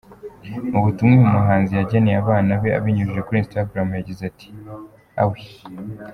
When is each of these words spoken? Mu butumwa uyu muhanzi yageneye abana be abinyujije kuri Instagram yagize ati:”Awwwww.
Mu 0.71 0.79
butumwa 0.85 1.11
uyu 1.17 1.31
muhanzi 1.35 1.71
yageneye 1.79 2.17
abana 2.23 2.51
be 2.61 2.69
abinyujije 2.77 3.21
kuri 3.25 3.37
Instagram 3.43 3.87
yagize 3.97 4.21
ati:”Awwwww. 4.31 5.35